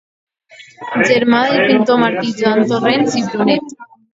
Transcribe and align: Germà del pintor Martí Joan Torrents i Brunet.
Germà 1.09 1.43
del 1.51 1.61
pintor 1.73 2.01
Martí 2.05 2.35
Joan 2.41 2.67
Torrents 2.73 3.19
i 3.21 3.25
Brunet. 3.31 3.73